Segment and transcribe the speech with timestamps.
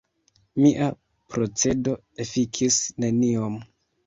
[0.61, 0.87] Mia
[1.33, 1.93] procedo
[2.25, 3.61] efikis neniom.